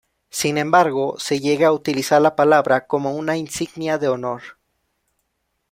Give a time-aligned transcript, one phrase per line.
[0.31, 4.41] Sin embargo, se llega a utilizar la palabra como una insignia de honor.